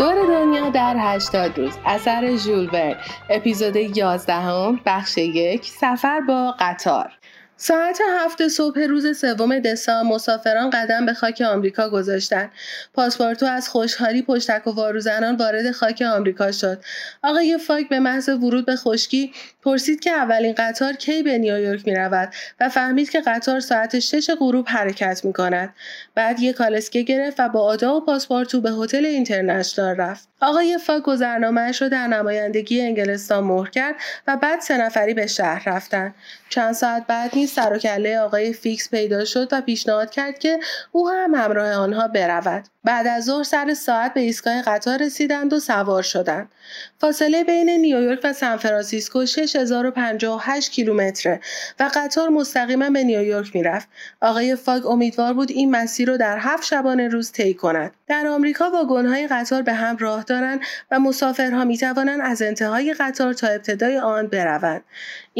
[0.00, 1.78] دور دنیا در 80 روز.
[1.86, 2.94] اثر ژول
[3.30, 7.12] اپیزود 11 هم بخش یک سفر با قطار.
[7.62, 12.50] ساعت هفت صبح روز سوم دسامبر مسافران قدم به خاک آمریکا گذاشتند
[12.94, 16.84] پاسپورتو از خوشحالی پشتک و وارو زنان وارد خاک آمریکا شد
[17.22, 21.94] آقای فاک به محض ورود به خشکی پرسید که اولین قطار کی به نیویورک می
[21.94, 25.74] رود و فهمید که قطار ساعت شش غروب حرکت می کند.
[26.14, 30.29] بعد یک کالسکه گرفت و با آدا و پاسپارتو به هتل International رفت.
[30.42, 33.94] آقای فاگ گذرنامهاش را در نمایندگی انگلستان مهر کرد
[34.26, 36.14] و بعد سه نفری به شهر رفتن.
[36.48, 40.60] چند ساعت بعد نیز سر و آقای فیکس پیدا شد و پیشنهاد کرد که
[40.92, 42.64] او هم همراه آنها برود.
[42.84, 46.48] بعد از ظهر سر ساعت به ایستگاه قطار رسیدند و سوار شدند.
[46.98, 51.40] فاصله بین نیویورک و سانفرانسیسکو 6058 کیلومتره
[51.80, 53.88] و قطار مستقیما به نیویورک می‌رفت.
[54.20, 57.92] آقای فاگ امیدوار بود این مسیر رو در هفت شبانه روز طی کند.
[58.06, 63.32] در آمریکا واگن‌های قطار به هم راه دارند و مسافرها می توانند از انتهای قطار
[63.32, 64.84] تا ابتدای آن بروند.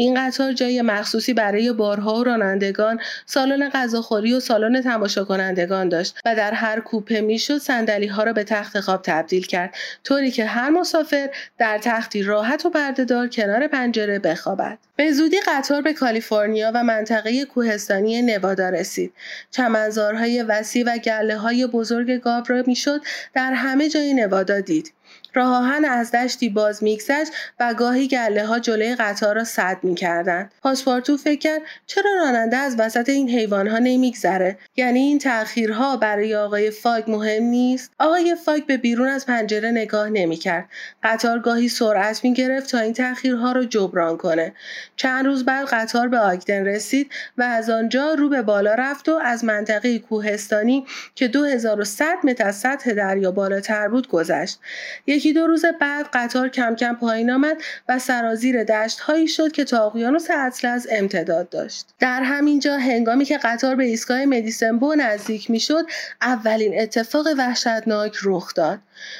[0.01, 6.19] این قطار جای مخصوصی برای بارها و رانندگان، سالن غذاخوری و سالن تماشا کنندگان داشت
[6.25, 10.45] و در هر کوپه می‌شد صندلی ها را به تخت خواب تبدیل کرد طوری که
[10.45, 14.77] هر مسافر در تختی راحت و پردهدار کنار پنجره بخوابد.
[14.95, 19.13] به زودی قطار به کالیفرنیا و منطقه کوهستانی نوادا رسید.
[19.51, 23.01] چمنزارهای وسیع و گله های بزرگ گاو را می‌شد
[23.33, 24.93] در همه جای نوادا دید.
[25.33, 30.51] راه آهن از دشتی باز میگذشت و گاهی گله ها جلوی قطار را سد می‌کردند.
[30.61, 36.35] پاسپارتو فکر کرد چرا راننده از وسط این حیوان ها نمیگذره؟ یعنی این تأخیرها برای
[36.35, 40.69] آقای فاگ مهم نیست؟ آقای فاگ به بیرون از پنجره نگاه نمی‌کرد.
[41.03, 44.53] قطار گاهی سرعت می‌گرفت تا این تأخیرها را جبران کنه.
[44.95, 49.19] چند روز بعد قطار به آگدن رسید و از آنجا رو به بالا رفت و
[49.23, 54.59] از منطقه کوهستانی که 2100 متر از سطح دریا بالاتر بود گذشت.
[55.21, 57.57] یکی دو روز بعد قطار کم کم پایین آمد
[57.89, 61.85] و سرازیر دشت هایی شد که تا اقیانوس اطلس امتداد داشت.
[61.99, 65.85] در همینجا هنگامی که قطار به ایستگاه مدیسنبو نزدیک می‌شد
[66.21, 68.79] اولین اتفاق وحشتناک رخ داد.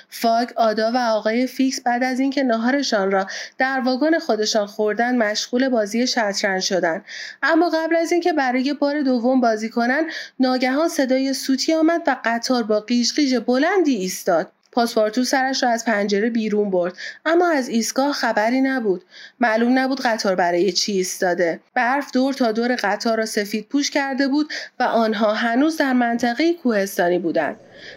[0.09, 5.69] فاگ آدا و آقای فیکس بعد از اینکه ناهارشان را در واگن خودشان خوردن مشغول
[5.69, 7.05] بازی شطرنج شدند.
[7.43, 10.05] اما قبل از اینکه برای بار دوم بازی کنند
[10.39, 13.13] ناگهان صدای سوتی آمد و قطار با قیش
[13.47, 14.51] بلندی ایستاد.
[14.71, 16.93] پاسپارتو سرش را از پنجره بیرون برد.
[17.25, 19.03] اما از ایستگاه خبری نبود.
[19.39, 21.59] معلوم نبود قطار برای چی ایستاده.
[21.73, 26.53] برف دور تا دور قطار را سفید پوش کرده بود و آنها هنوز در منطقه
[26.53, 27.55] کوهستانی بودند.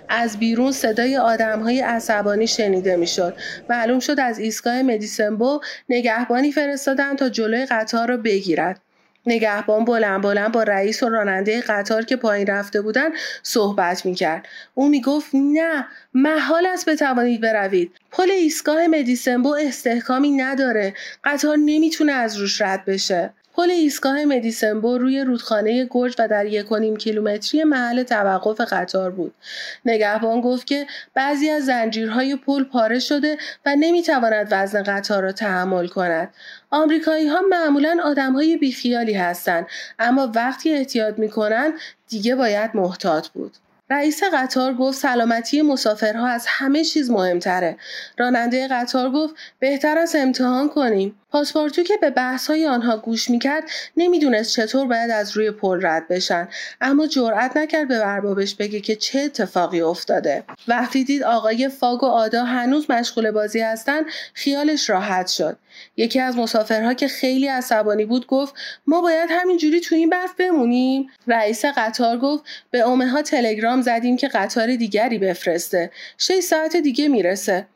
[0.08, 3.36] از بیرون صدای های عصبانی شنیده می‌شد.
[3.68, 8.80] معلوم شد از ایستگاه مدیسنبو نگهبانی فرستادن تا جلوی قطار را بگیرد.
[9.26, 13.08] نگهبان بلند بلند با رئیس و راننده قطار که پایین رفته بودن
[13.42, 14.48] صحبت می‌کرد.
[14.74, 17.92] او می‌گفت نه محال است بتوانید بروید.
[18.10, 20.94] پل ایستگاه مدیسنبو استحکامی نداره.
[21.24, 23.30] قطار نمی‌تونه از روش رد بشه.
[23.56, 26.66] پل ایستگاه مدیسنبو روی رودخانه گرج و در یک
[26.98, 29.34] کیلومتری محل توقف قطار بود.
[29.84, 35.86] نگهبان گفت که بعضی از زنجیرهای پل پاره شده و نمی‌تواند وزن قطار را تحمل
[35.86, 36.34] کند.
[36.70, 39.66] آمریکایی ها معمولا آدم های بیخیالی هستند
[39.98, 41.72] اما وقتی احتیاط می‌کنند
[42.08, 43.56] دیگه باید محتاط بود.
[43.90, 47.76] رئیس قطار گفت سلامتی مسافرها از همه چیز مهمتره.
[48.18, 51.16] راننده قطار گفت بهتر از امتحان کنیم.
[51.30, 53.64] پاسپورتو که به بحث های آنها گوش می‌کرد
[53.96, 56.48] نمی‌دونست چطور باید از روی پل رد بشن
[56.80, 62.06] اما جرأت نکرد به اربابش بگه که چه اتفاقی افتاده وقتی دید آقای فاگ و
[62.06, 64.02] آدا هنوز مشغول بازی هستن
[64.34, 65.56] خیالش راحت شد
[65.96, 68.54] یکی از مسافرها که خیلی عصبانی بود گفت
[68.86, 71.10] ما باید همینجوری تو این برف بمونیم.
[71.26, 75.90] رئیس قطار گفت به اومه ها تلگرام زدیم که قطار دیگری بفرسته.
[76.18, 77.66] 6 ساعت دیگه می‌رسه.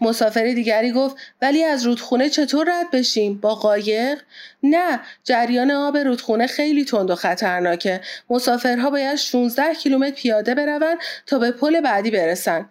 [0.00, 4.18] مسافر دیگری گفت ولی از رودخونه چطور رد بشیم؟ با قایق؟
[4.62, 8.00] نه جریان آب رودخونه خیلی تند و خطرناکه.
[8.30, 12.68] مسافرها باید 16 کیلومتر پیاده بروند تا به پل بعدی برسن.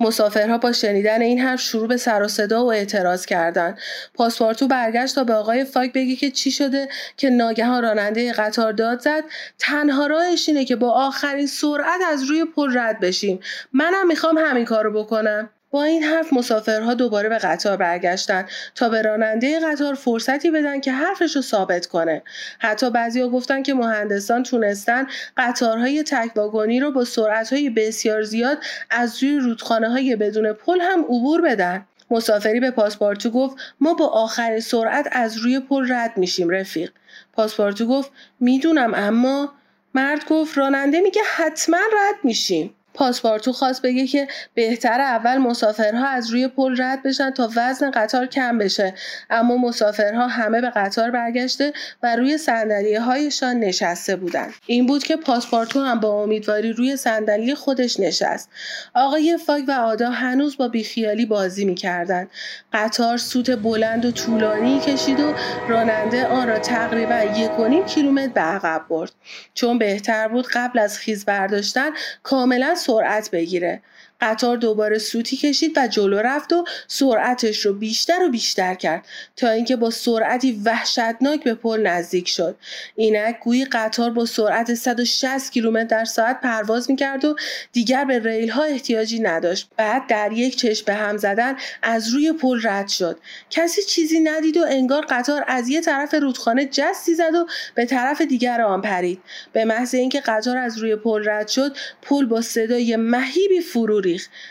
[0.00, 3.78] مسافرها با شنیدن این حرف شروع به سر و صدا و اعتراض کردند
[4.14, 9.00] پاسپورتو برگشت تا به آقای فاک بگی که چی شده که ناگهان راننده قطار داد
[9.00, 9.24] زد.
[9.58, 13.40] تنها راهش اینه که با آخرین سرعت از روی پل رد بشیم.
[13.72, 15.50] منم می‌خوام همین کارو بکنم.
[15.70, 20.92] با این حرف مسافرها دوباره به قطار برگشتن تا به راننده قطار فرصتی بدن که
[20.92, 22.22] حرفش رو ثابت کنه.
[22.58, 28.58] حتی بعضیا گفتن که مهندسان تونستن قطارهای تک واگنی رو با سرعتهای بسیار زیاد
[28.90, 31.86] از روی رودخانه های بدون پل هم عبور بدن.
[32.10, 36.92] مسافری به پاسپورتو گفت ما با آخرین سرعت از روی پل رد میشیم رفیق.
[37.32, 38.10] پاسپورتو گفت
[38.40, 39.52] می‌دونم اما
[39.94, 42.75] مرد گفت راننده میگه حتما رد میشیم.
[42.96, 48.26] پاسپارتو خواست بگه که بهتر اول مسافرها از روی پل رد بشن تا وزن قطار
[48.26, 48.94] کم بشه.
[49.30, 51.72] اما مسافرها همه به قطار برگشته
[52.02, 57.54] و روی صندلی هایشان نشسته بودند این بود که پاسپارتو هم با امیدواری روی صندلی
[57.54, 58.50] خودش نشست.
[58.94, 62.30] آقای فاگ و آدا هنوز با بیخیالی بازی می‌کردند.
[62.72, 65.34] قطار سوت بلند و طولانی کشید و
[65.68, 69.12] راننده آن را تقریبا یک و نیم کیلومتر به عقب برد.
[69.54, 71.90] چون بهتر بود قبل از خیز برداشتن
[72.22, 73.82] کاملا سرعت بگیره.
[74.20, 79.50] قطار دوباره سوتی کشید و جلو رفت و سرعتش رو بیشتر و بیشتر کرد تا
[79.50, 82.56] اینکه با سرعتی وحشتناک به پل نزدیک شد.
[82.96, 87.36] اینک گویی قطار با سرعت 160 کیلومتر در ساعت پرواز می‌کرد و
[87.72, 89.68] دیگر به ریل ها احتیاجی نداشت.
[89.76, 93.18] بعد در یک چشم به هم زدن از روی پل رد شد.
[93.50, 98.20] کسی چیزی ندید و انگار قطار از یه طرف رودخانه جستی زد و به طرف
[98.20, 99.20] دیگر آن پرید.
[99.52, 104.00] به محض اینکه قطار از روی پل رد شد پل با صدای مهیبی فرو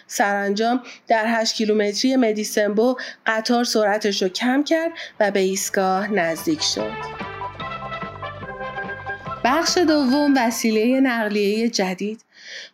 [0.07, 6.91] سرانجام در 8 کیلومتری مدیسنبو قطار سرعتش رو کم کرد و به ایستگاه نزدیک شد.
[9.43, 12.21] بخش دوم وسیله نقلیه جدید.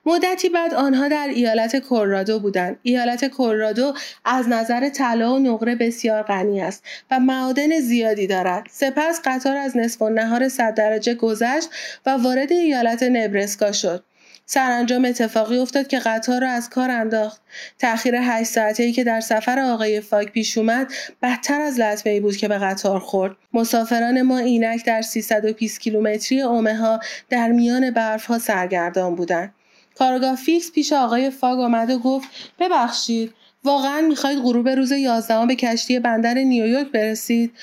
[0.05, 2.79] مدتی بعد آنها در ایالت کورادو بودند.
[2.83, 3.93] ایالت کورادو
[4.25, 8.67] از نظر طلا و نقره بسیار غنی است و معادن زیادی دارد.
[8.71, 11.69] سپس قطار از نصف و نهار صد درجه گذشت
[12.05, 14.03] و وارد ایالت نبرسکا شد.
[14.53, 17.41] سرانجام اتفاقی افتاد که قطار را از کار انداخت.
[17.79, 22.19] تأخیر هشت ساعته ای که در سفر آقای فاک پیش اومد بدتر از لطمه ای
[22.19, 23.35] بود که به قطار خورد.
[23.53, 26.99] مسافران ما اینک در 320 کیلومتری اومه
[27.29, 29.53] در میان برف ها سرگردان بودند.
[29.95, 32.27] کارگاه فیکس پیش آقای فاگ آمد و گفت
[32.59, 33.33] ببخشید
[33.63, 37.53] واقعا می‌خواید غروب روز یازدهم به کشتی بندر نیویورک برسید؟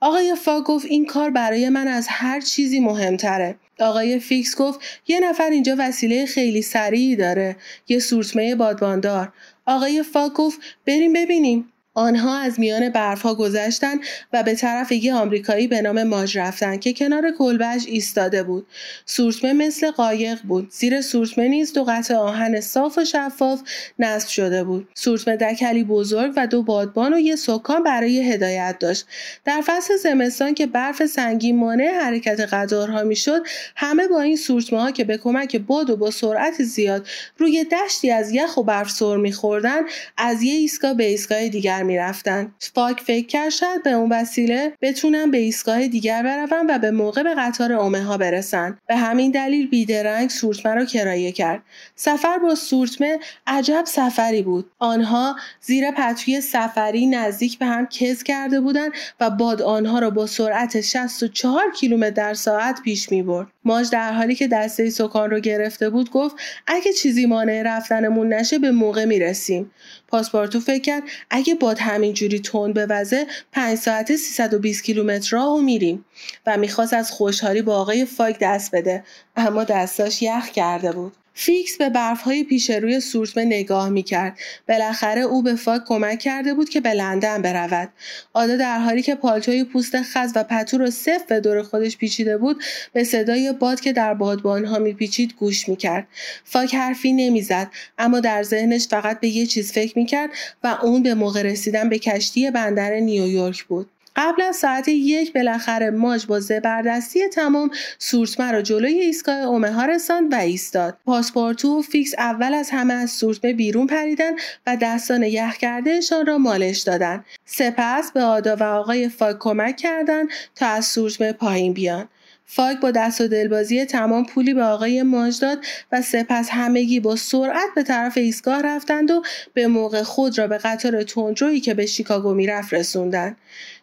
[0.00, 3.56] آقای فاگ گفت این کار برای من از هر چیزی مهمتره.
[3.80, 7.56] آقای فیکس گفت یه نفر اینجا وسیله خیلی سریعی داره
[7.88, 9.32] یه سورتمه بادباندار.
[9.66, 11.72] آقای فاگ گفت بریم ببینیم.
[11.98, 14.00] آنها از میان برفها گذشتند
[14.32, 18.66] و به طرف یه آمریکایی به نام ماج رفتند که کنار کلبش ایستاده بود.
[19.06, 20.70] سورتمه مثل قایق بود.
[20.70, 23.60] زیر سورتمه نیز دو قطع آهن صاف و شفاف
[23.98, 24.88] نصب شده بود.
[24.94, 29.06] سورتمه دکلی بزرگ و دو بادبان و یه سکان برای هدایت داشت.
[29.44, 33.42] در فصل زمستان که برف سنگین مانع حرکت قطارها می‌شد
[33.76, 37.06] همه با این سورتمه ها که به کمک باد و با سرعت زیاد
[37.38, 39.80] روی دشتی از یخ و برف سر میخوردن
[40.16, 42.54] از یه ایستگاه به ایستگاه دیگر می‌رفتن.
[42.74, 47.22] فاک فکر کرد شاید به اون وسیله بتونن به ایستگاه دیگر برون و به موقع
[47.22, 48.78] به قطار اومه ها برسن.
[48.88, 51.62] به همین دلیل بیدرنگ سورتمه رو کرایه کرد.
[51.94, 54.70] سفر با سورتمه عجب سفری بود.
[54.78, 60.26] آنها زیر پتوی سفری نزدیک به هم کز کرده بودند و باد آنها را با
[60.26, 63.46] سرعت 64 کیلومتر در ساعت پیش می برد.
[63.64, 66.36] ماج در حالی که دسته سکان رو گرفته بود گفت
[66.66, 69.70] اگه چیزی مانع رفتنمون نشه به موقع می‌رسیم.
[70.08, 76.04] پاسپارتو فکر کرد اگه باد همینجوری تند بوزه پنج ساعته 320 کیلومتر راهو میریم
[76.46, 79.04] و می‌خواست از خوشحالی با آقای فاگ دست بده
[79.36, 81.12] اما دستاش یخ کرده بود.
[81.40, 84.38] فیکس به برفهای پیش روی سورتمه نگاه می‌کرد.
[84.68, 87.88] بالاخره او به فاگ کمک کرده بود که به لندن برود.
[88.32, 92.38] آدا در حالی که پالتوی پوست خز و پتو را سفت به دور خودش پیچیده
[92.38, 92.62] بود
[92.92, 96.06] به صدای باد که در بادبانها میپیچید گوش می‌کرد.
[96.44, 100.30] فاگ حرفی نمی‌زد اما در ذهنش فقط به یه چیز فکر می‌کرد
[100.64, 103.90] و اون به موقع رسیدن به کشتی بندر نیویورک بود.
[104.20, 110.32] قبل از ساعت یک بالاخره ماج با زبردستی تمام سورتمه را جلوی ایستگاه اوماها رساند
[110.32, 110.96] و ایستاد.
[111.06, 114.32] پاسپارتو و فیکس اول از همه از سورتمه بیرون پریدن
[114.66, 120.28] و دستان یخ کردهشان را مالش دادند سپس به آدا و آقای فاگ کمک کردند
[120.54, 122.08] تا از سورتمه پایین بیان.
[122.50, 127.16] فاگ با دست و دلبازی تمام پولی به آقای ماج داد و سپس همگی با
[127.16, 129.22] سرعت به طرف ایستگاه رفتند و
[129.54, 133.36] به موقع خود را به قطار تندرویی که به شیکاگو می‌رفت رسوندند.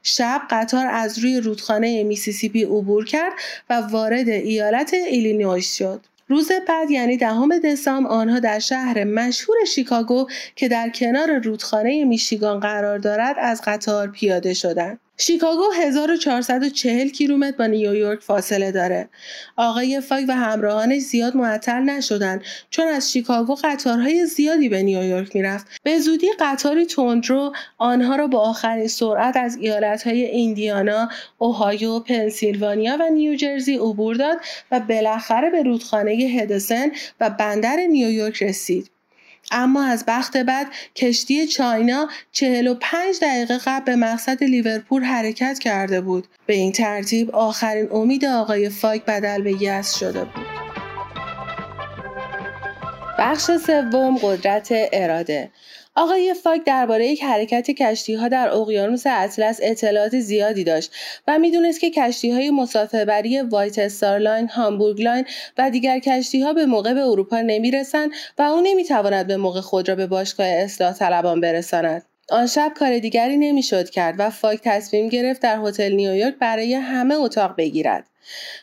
[0.08, 3.34] شب قطار از روی رودخانه میسیسیپی عبور کرد
[3.70, 6.06] و وارد ایالت ایلینویس شد.
[6.28, 12.60] روز بعد یعنی دهم دسامبر آنها در شهر مشهور شیکاگو که در کنار رودخانه میشیگان
[12.60, 15.00] قرار دارد از قطار پیاده شدند.
[15.18, 19.10] شیکاگو 1440 کیلومتر با نیویورک فاصله داره.
[19.56, 25.68] آقای فاک و همراهانش زیاد معطل نشدند چون از شیکاگو قطارهای زیادی به نیویورک می‌رفت.
[25.84, 33.10] به زودی قطاری تندرو آنها را با آخرین سرعت از ایالتهای ایندیانا، اوهایو، پنسیلوانیا و
[33.10, 34.38] نیوجرسی عبور داد
[34.72, 38.95] و بالاخره به رودخانه هدسن و بندر نیویورک رسید.
[39.52, 46.28] اما از بخت بعد کشتی چاینا 45 دقیقه قبل به مقصد لیورپول حرکت کرده بود.
[46.46, 50.65] به این ترتیب آخرین امید آقای فاک بدل به یس شده بود.
[53.18, 55.52] بخش سوم قدرت اراده
[55.96, 60.92] آقای فاگ درباره‌ی حرکت کشتی ها در اقیانوس اطلس اطلاعات زیادی داشت
[61.28, 65.26] و می‌دونست که کشتی های مسافربری White Star Line، Hamburg Line
[65.58, 69.90] و دیگر کشتی ها به موقع به اروپا نمی‌رسند و او نمی‌تواند به موقع خود
[69.90, 72.04] را به باشگاه اصلاح طلبان برساند.
[72.30, 77.16] آن شب کار دیگری نمی‌شد کرد و فاگ تصمیم گرفت در هتل نیویورک برای همه
[77.16, 78.08] اتاق بگیرد.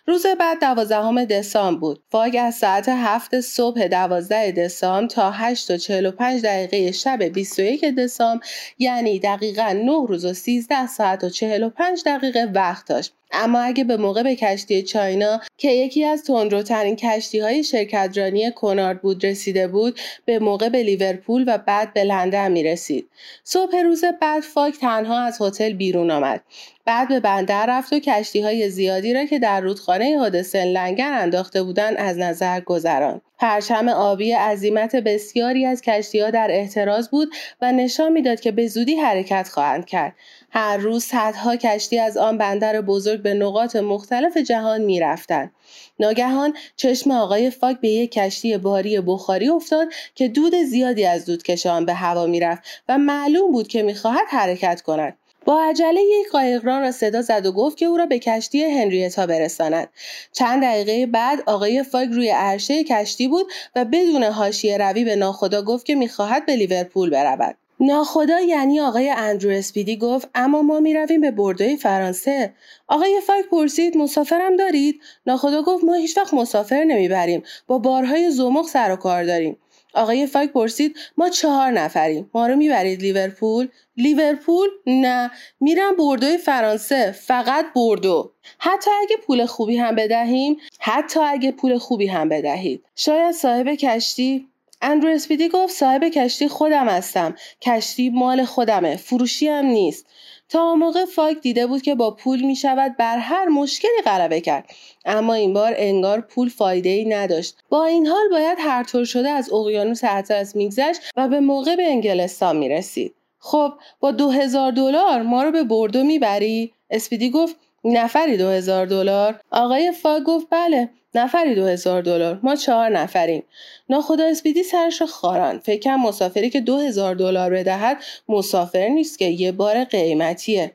[0.07, 2.03] روز بعد دوازدهم دسامبر بود.
[2.11, 8.47] فاگ از ساعت هفت صبح دوازده دسامبر تا 8 و 45 دقیقه شب 21 دسامبر
[8.79, 13.15] یعنی دقیقا 9 روز و 13 ساعت و 45 دقیقه وقت داشت.
[13.33, 19.03] اما اگه به موقع به کشتی چاینا که یکی از تندروترین کشتی های شرکترانی کنارد
[19.03, 23.09] بود رسیده بود به موقع به لیورپول و بعد به لندن می رسید.
[23.45, 26.43] صبح روز بعد فاک تنها از هتل بیرون آمد.
[26.85, 31.63] بعد به بندر رفت و کشتی های زیادی را که در رودخانه حادثه لنگر انداخته
[31.63, 33.23] بودند از نظر گذراند.
[33.39, 38.67] پرچم آبی عظیمت بسیاری از کشتی ها در احتراز بود و نشان می‌داد که به
[38.67, 40.15] زودی حرکت خواهند کرد.
[40.55, 45.53] هر روز صدها کشتی از آن بندر بزرگ به نقاط مختلف جهان می‌رفتند.
[46.01, 51.67] ناگهان چشم آقای فاک به یک کشتی باری بخاری افتاد که دود زیادی از دودکش
[51.67, 55.17] آن به هوا می‌رفت و معلوم بود که می‌خواهد حرکت کند.
[55.45, 59.27] با عجله یک قایقران را صدا زد و گفت که او را به کشتی هنریتا
[59.27, 59.89] برساند
[60.33, 65.63] چند دقیقه بعد آقای فاگ روی عرشه کشتی بود و بدون حاشیه روی به ناخدا
[65.63, 70.95] گفت که می‌خواهد به لیورپول برود ناخدا یعنی آقای اندرو اسپیدی گفت اما ما می
[70.95, 72.55] رویم به بردوی فرانسه.
[72.89, 77.43] آقای فاک پرسید مسافرم دارید؟ ناخدا گفت ما هیچ وقت مسافر نمی‌بریم.
[77.67, 79.57] با بارهای زمخ سر و کار داریم.
[79.95, 82.31] آقای فاک پرسید ما چهار نفریم.
[82.35, 85.31] ما رو می‌برید لیورپول؟ لیورپول؟ نه.
[85.61, 87.13] میرم بردوی فرانسه.
[87.13, 88.33] فقط بردو.
[88.59, 92.85] حتی اگه پول خوبی هم بدهیم حتی اگه پول خوبی هم بدهید.
[92.97, 94.49] شاید صاحب کشتی
[94.83, 97.35] اندرو اسپیدی گفت صاحب کشتی خودم هستم.
[97.61, 100.07] کشتی مال خودمه فروشی هم نیست.
[100.49, 104.71] تا موقع فاک دیده بود که با پول می شود بر هر مشکلی غلبه کرد.
[105.05, 107.57] اما این بار انگار پول فایده ای نداشت.
[107.69, 111.87] با این حال باید هر طور شده از اقیانوس اطلس میگذشت و به موقع به
[111.87, 117.57] انگلستان می رسید خب با دو هزار دلار ما رو به بردو می‌بری؟ اسپیدی گفت
[117.85, 122.41] نفری دو هزار دلار؟ آقای فاگ گفت بله نفری دو هزار دلار.
[122.43, 123.43] ما چهار نفریم.
[123.89, 125.59] ناخدا اسپیدی سرش خاران.
[125.59, 127.97] فکرم مسافری که دو هزار دلار بدهد
[128.29, 130.73] مسافر نیست که یه بار قیمتیه.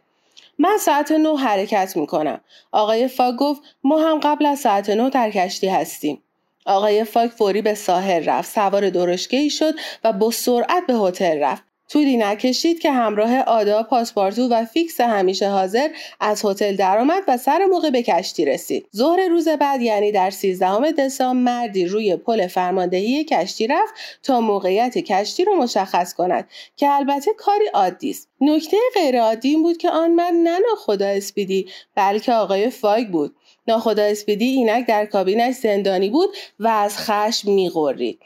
[0.59, 2.41] من ساعت نه حرکت می‌کنم.
[2.71, 6.23] آقای فاگ گفت ما هم قبل از ساعت نه در کشتی هستیم.
[6.65, 8.53] آقای فاگ فوری به ساحل رفت.
[8.53, 9.73] سوار درشکه ای شد
[10.03, 11.66] و با سرعت به هتل رفت.
[11.89, 15.89] طولی نکشید که همراه آدا پاسپارتو و فیکس همیشه حاضر
[16.19, 18.87] از هتل درآمد و سر موقع به کشتی رسید.
[18.95, 24.97] ظهر روز بعد یعنی در 13 دسامبر مردی روی پل فرماندهی کشتی رفت تا موقعیت
[24.97, 28.29] کشتی رو مشخص کند که البته کاری عادی است.
[28.41, 33.35] نکته غیرعادی این بود که آن مرد نه ناخدا اسپیدی بلکه آقای فاگ بود.
[33.67, 36.29] ناخدا اسپیدی اینک در کابینش زندانی بود
[36.59, 38.19] و از خشم میغرید.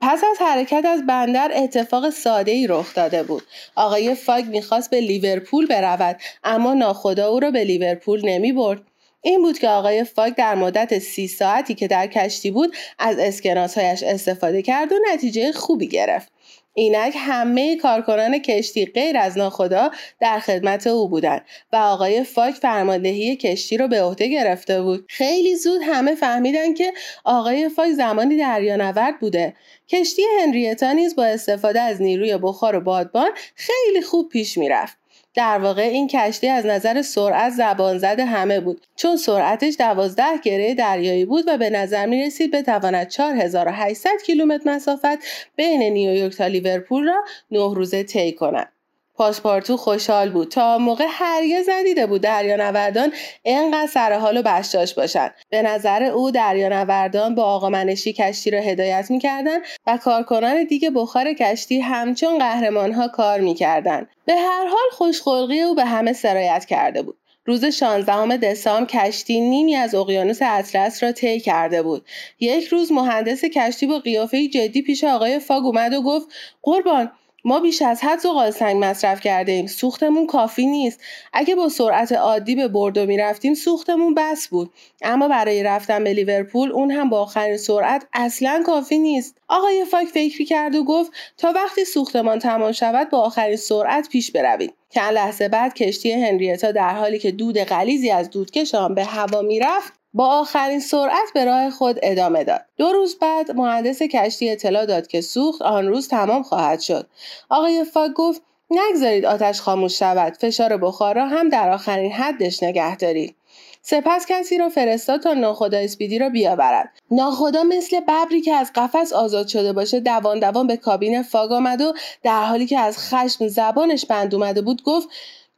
[0.00, 3.42] پس از حرکت از بندر اتفاق ساده ای رخ داده بود.
[3.74, 8.82] آقای فاگ می‌خواست به لیورپول برود اما ناخدا او را به لیورپول نمی برد.
[9.22, 14.02] این بود که آقای فاگ در مدت سی ساعتی که در کشتی بود از اسکناسهایش
[14.02, 16.32] استفاده کرد و نتیجه خوبی گرفت.
[16.78, 19.90] اینک همه کارکنان کشتی غیر از ناخدا
[20.20, 25.04] در خدمت او بودند و آقای فاک فرماندهی کشتی رو به عهده گرفته بود.
[25.08, 26.92] خیلی زود همه فهمیدن که
[27.24, 29.54] آقای فاک زمانی دریانورد بوده.
[29.88, 35.05] کشتی هنریتا نیز با استفاده از نیروی بخار و بادبان خیلی خوب پیش می‌رفت.
[35.36, 40.74] در واقع این کشتی از نظر سرعت زبان زده همه بود چون سرعتش دوازده گره
[40.74, 45.18] دریایی بود و به نظر می رسید بتواند 4800 کیلومتر مسافت
[45.56, 48.75] بین نیویورک تا لیورپول را نه روزه طی کند.
[49.16, 50.48] پاسپارتو خوشحال بود.
[50.48, 56.30] تا موقع هرگز ندیده بود دریانوردان اینقدر سر حال و بشتاش باشند به نظر او
[56.30, 63.08] دریانوردان با آقا منشی کشتی را هدایت می‌کردند و کارکنان دیگه بخار کشتی همچون قهرمانها
[63.08, 67.16] کار می‌کردند به هر حال خوشخلقی او به همه سرایت کرده بود.
[67.46, 72.06] روز 16 دسامبر کشتی نیمی از اقیانوس اطلس را طی کرده بود.
[72.40, 76.28] یک روز مهندس کشتی با قیافه جدی پیش آقای فاگ اومد و گفت
[76.62, 77.10] قربان
[77.48, 81.00] ما بیش از حد زغال سنگ مصرف کرده ایم سوختمون کافی نیست.
[81.32, 84.72] اگه با سرعت عادی به بردو می‌رفتیم سوختمون بس بود.
[85.02, 89.38] اما برای رفتن به لیورپول اون هم با آخرین سرعت اصلا کافی نیست.
[89.48, 94.30] آقای فاگ فکری کرد و گفت تا وقتی سوختمان تمام شود با آخرین سرعت پیش
[94.30, 99.04] بروید چند لحظه بعد کشتی هنریتا در حالی که دود غلیظی از دودکش آن به
[99.04, 102.64] هوا می‌رفت با آخرین سرعت به راه خود ادامه داد.
[102.76, 107.06] دو روز بعد مهندس کشتی اطلاع داد که سوخت آن روز تمام خواهد شد.
[107.48, 110.36] آقای فاگ گفت نگذارید آتش خاموش شود.
[110.36, 113.36] فشار بخار را هم در آخرین حدش نگه دارید.
[113.82, 116.92] سپس کسی را فرستاد تا ناخدا اسپیدی را بیاورد.
[117.10, 121.80] ناخدا مثل ببری که از قفس آزاد شده باشه دوان دوان به کابین فاگ آمد
[121.80, 121.92] و
[122.22, 125.08] در حالی که از خشم زبانش بند اومده بود گفت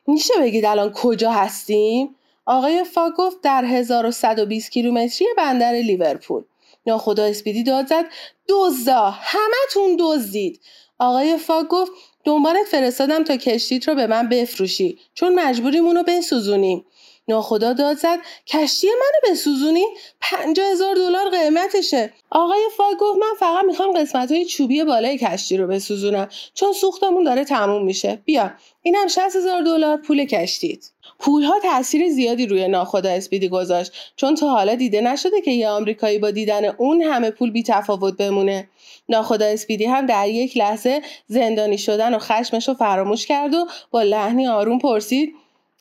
[0.07, 2.15] میشه بگید الان کجا هستیم؟
[2.51, 6.43] آقای فاگ گفت در 1120 کیلومتری بندر لیورپول.
[6.87, 8.05] ناخدا اسپیدی داد زد.
[8.49, 9.11] دزدا!
[9.11, 10.61] همتون دزدید!
[10.99, 11.93] آقای فاگ گفت
[12.25, 14.99] دنبالت فرستادم تا کشتیت رو به من بفروشی.
[15.15, 16.85] چون مجبوریم اونو بسوزونیم.
[17.29, 18.19] ناخدا داد زد.
[18.47, 19.85] کشتی منو بسوزونی؟
[20.21, 22.13] پنجاه هزار دلار قیمتشه.
[22.31, 26.29] آقای فاگ گفت من فقط می‌خوام قسمت های چوبی بالای کشتی رو بسوزونم.
[26.55, 28.23] چون سوختمون داره تموم میشه.
[28.25, 28.51] بیا.
[28.83, 30.91] اینم 60 هزار دلار پول کشتیت.
[31.19, 36.19] پولها تاثیر زیادی روی ناخدا اسپیدی گذاشت چون تا حالا دیده نشده که یه آمریکایی
[36.19, 38.69] با دیدن اون همه پول بی تفاوت بمونه
[39.09, 44.03] ناخدا اسپیدی هم در یک لحظه زندانی شدن و خشمش رو فراموش کرد و با
[44.03, 45.35] لحنی آروم پرسید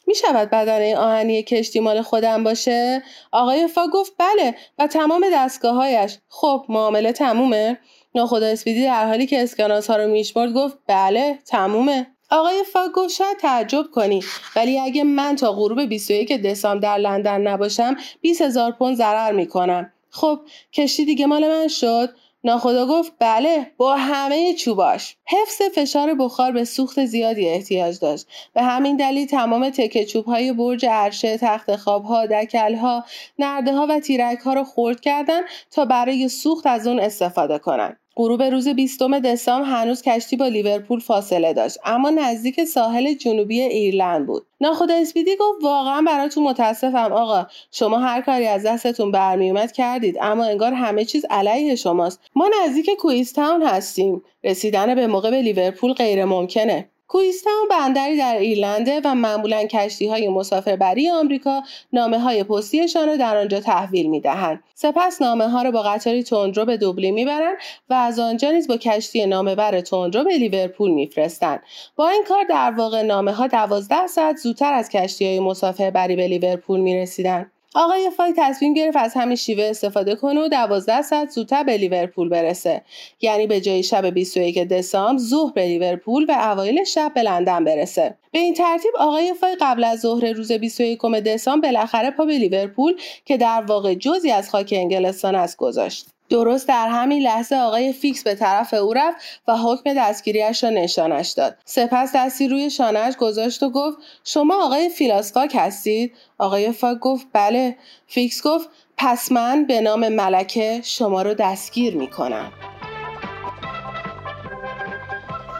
[0.07, 6.17] می شود بدن آهنی کشتی مال خودم باشه؟ آقای فا گفت بله و تمام دستگاههایش
[6.29, 7.77] خب معامله تمومه؟
[8.15, 13.13] ناخدا اسپیدی در حالی که اسکناس ها رو میشمرد گفت بله تمومه آقای فاگ گفت
[13.13, 14.23] شاید تعجب کنی
[14.55, 19.93] ولی اگه من تا غروب 21 دسامبر در لندن نباشم 20 هزار پوند ضرر می‌کنم.
[20.09, 20.39] خب
[20.73, 22.09] کشتی دیگه مال من شد.
[22.43, 25.15] ناخدا گفت بله با همه چوباش.
[25.25, 28.27] حفظ فشار بخار به سوخت زیادی احتیاج داشت.
[28.53, 33.05] به همین دلیل تمام تکه چوب های برج عرشه تخت خواب ها دکل ها
[33.39, 35.41] نرده ها و تیرک ها رو خورد کردن
[35.71, 40.99] تا برای سوخت از اون استفاده کنند غروب روز 20 دسامبر هنوز کشتی با لیورپول
[40.99, 44.47] فاصله داشت اما نزدیک ساحل جنوبی ایرلند بود.
[44.61, 50.45] ناخدا اسپیدی گفت واقعا براتون متاسفم آقا شما هر کاری از دستتون برمیومد کردید اما
[50.45, 52.19] انگار همه چیز علیه شماست.
[52.35, 54.21] ما نزدیک کویستاون هستیم.
[54.43, 60.27] رسیدن به موقع به لیورپول غیر ممکنه کویستان بندری در ایرلنده و معمولا کشتی های
[60.27, 64.63] مسافربری آمریکا نامه های پستیشان را در آنجا تحویل می دهند.
[64.75, 67.57] سپس نامه ها را با قطاری تندرو به دوبلین می‌برند
[67.89, 71.59] و از آنجا نیز با کشتی نامه بر تندرو به لیورپول میفرستند
[71.95, 76.27] با این کار در واقع نامه ها دوازده ساعت زودتر از کشتی های مسافربری به
[76.27, 77.51] لیورپول می رسیدن.
[77.79, 82.29] آقای فاگ تصمیم گرفت از همین شیوه استفاده کنه و 12 ساعت زودتر به لیورپول
[82.29, 82.81] برسه.
[83.21, 88.17] یعنی به جای شب 21 دسامبر ظهر به لیورپول و اوایل شب به لندن برسه.
[88.31, 92.95] به این ترتیب آقای فاگ قبل از ظهر روز 21 دسامبر بالاخره پا به لیورپول
[93.25, 96.16] که در واقع جزئی از خاک انگلستان است گذاشت.
[96.29, 101.29] درست در همین لحظه آقای فیکس به طرف او رفت و حکم دستگیریش را نشانش
[101.29, 101.57] داد.
[101.65, 107.27] سپس دستی روی شانه‌اش گذاشت و گفت شما آقای فیلیاس فاگ هستید؟ آقای فاگ گفت
[107.33, 107.77] بله.
[108.07, 112.51] فیکس گفت پس من به نام ملکه شما رو دستگیر می کنم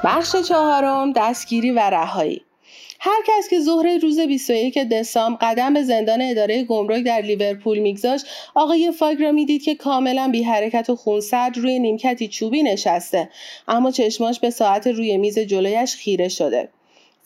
[0.03, 2.46] بخش چهارم دستگیری و رهایی.
[2.99, 8.25] هر کس که ظهر روز 21 دسامبر قدم به زندان اداره گمرک در لیورپول میگذاشت
[8.55, 13.29] آقای فاگ را می‌دید که کاملا بی حرکت و خونسرد روی نیمکتی چوبی نشسته
[13.67, 16.69] اما چشماش به ساعت روی میز جلویش خیره شده.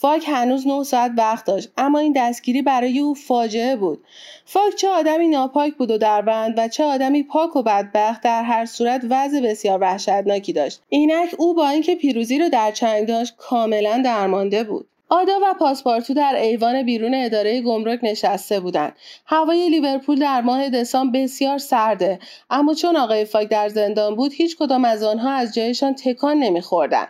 [0.02, 4.04] فاگ هنوز نه ساعت وقت داشت اما این دستگیری برای او فاجعه بود.
[4.46, 8.66] فاگ چه آدمی ناپاک بود و دربند و چه آدمی پاک و بدبخت در هر
[8.66, 10.82] صورت وضع بسیار وحشتناکی داشت.
[10.90, 14.91] اینک او با اینکه پیروزی رو در چنگ داشت کاملا درمانده بود.
[15.14, 18.96] آدا و پاسپارتو در ایوان بیرون اداره گمرک نشسته بودند.
[19.26, 22.20] هوای لیورپول در ماه دسامبر بسیار سرده
[22.50, 27.08] اما چون آقای فاگ در زندان بود هیچ کدام از آنها از جایشان تکان نمیخوردند.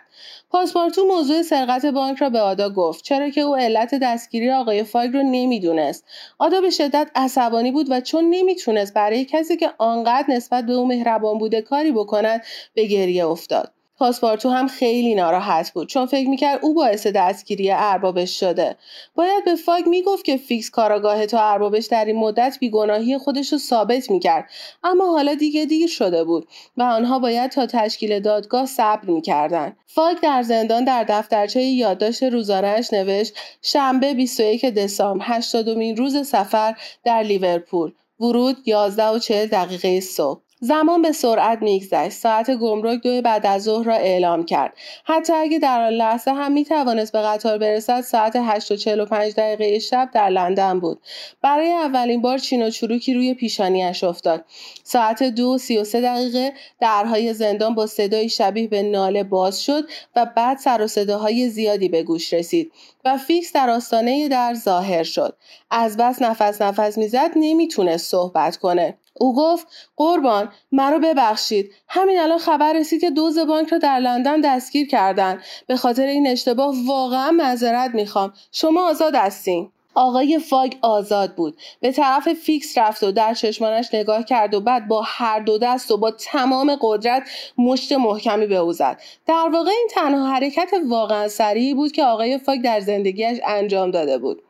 [0.50, 5.14] پاسپارتو موضوع سرقت بانک را به آدا گفت چرا که او علت دستگیری آقای فاگ
[5.14, 6.04] را نمی‌دونست
[6.38, 10.86] آدا به شدت عصبانی بود و چون نمی‌تونست برای کسی که آنقدر نسبت به او
[10.86, 12.42] مهربان بوده کاری بکند
[12.74, 18.40] به گریه افتاد پاسپارتو هم خیلی ناراحت بود چون فکر می‌کرد او باعث دستگیری اربابش
[18.40, 18.76] شده.
[19.14, 23.58] باید به فاگ می‌گفت که فیکس کاراگاه تو اربابش در این مدت بیگناهی خودش رو
[23.58, 24.50] ثابت می‌کرد
[24.84, 30.16] اما حالا دیگه دیر شده بود و آنها باید تا تشکیل دادگاه صبر می‌کردند فاگ
[30.20, 37.92] در زندان در دفترچه یادداشت روزانهاش نوشت شنبه 21 دسامبر 80 روز سفر در لیورپول
[38.20, 40.41] ورود 11 و 40 دقیقه صبح.
[40.64, 42.12] زمان به سرعت میگذشت.
[42.12, 44.72] ساعت گمرک دو بعد از ظهر را اعلام کرد.
[45.04, 49.78] حتی اگه در آن لحظه هم می‌توانست به قطار برسد ساعت 8 و 45 دقیقه
[49.78, 51.00] شب در لندن بود.
[51.42, 54.44] برای اولین بار چین و چروکی روی پیشانیش افتاد.
[54.84, 59.84] ساعت دو سی و سه دقیقه درهای زندان با صدای شبیه به ناله باز شد
[60.16, 62.72] و بعد سر و صداهای زیادی به گوش رسید
[63.04, 65.36] و فیکس در آستانه در ظاهر شد.
[65.70, 68.98] از بس نفس نفس می‌زد نمی‌تونست صحبت کنه.
[69.14, 71.72] او گفت قربان مرا ببخشید.
[71.88, 75.40] همین الان خبر رسید که دوز بانک را در لندن دستگیر کردن.
[75.66, 78.32] به خاطر این اشتباه واقعا معذرت می‌خوام.
[78.52, 79.70] شما آزاد هستین.
[79.94, 81.56] آقای فاگ آزاد بود.
[81.80, 85.90] به طرف فیکس رفت و در چشمانش نگاه کرد و بعد با هر دو دست
[85.90, 89.00] و با تمام قدرت مشت محکمی به او زد.
[89.26, 94.18] در واقع این تنها حرکت واقعا سریعی بود که آقای فاگ در زندگیش انجام داده
[94.18, 94.42] بود.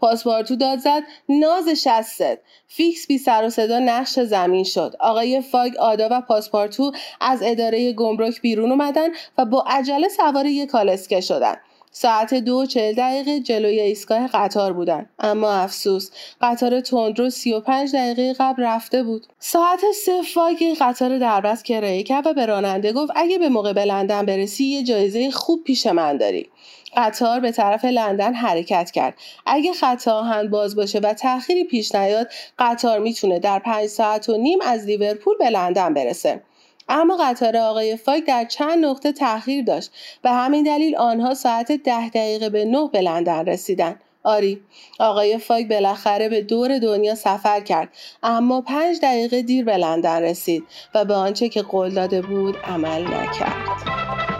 [0.00, 2.22] پاسپارتو داد زد ناز شست
[2.66, 4.94] فیکس بی سر و صدا نقش زمین شد.
[5.00, 10.68] آقای فاگ آدا و پاسپارتو از اداره گمرک بیرون اومدن و با عجله سوار یک
[10.70, 11.56] کالسکه شدن.
[12.00, 15.06] ساعت دو چل دقیقه جلوی ایستگاه قطار بودن.
[15.18, 19.26] اما افسوس قطار تندرو سی و پنج دقیقه قبل رفته بود.
[19.38, 23.84] ساعت سه فاگ قطار دربست کرایه کرد و به راننده گفت اگه به موقع به
[23.84, 26.48] لندن برسی یه جایزه خوب پیش من داری.
[26.96, 29.14] قطار به طرف لندن حرکت کرد.
[29.46, 34.36] اگه خط آهن باز باشه و تأخیری پیش نیاد قطار می‌تونه در پنج ساعت و
[34.36, 36.42] نیم از لیورپول به لندن برسه.
[36.88, 39.90] اما قطار آقای فاک در چند نقطه تأخیر داشت
[40.22, 43.96] به همین دلیل آنها ساعت ده دقیقه به نه به لندن رسیدن.
[44.22, 44.60] آری
[45.00, 47.88] آقای فاک بالاخره به دور دنیا سفر کرد
[48.22, 53.02] اما پنج دقیقه دیر به لندن رسید و به آنچه که قول داده بود عمل
[53.02, 54.37] نکرد.